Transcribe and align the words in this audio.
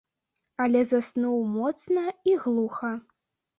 Але 0.63 0.81
заснуў 0.91 1.37
моцна 1.59 2.03
і 2.33 2.37
глуха. 2.47 2.93